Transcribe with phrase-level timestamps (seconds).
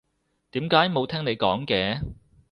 [0.49, 1.99] 點解冇聽你講嘅？